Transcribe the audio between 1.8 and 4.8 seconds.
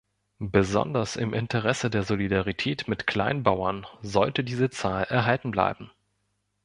der Solidarität mit Kleinbauern sollte diese